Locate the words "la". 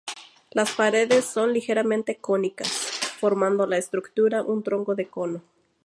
3.67-3.77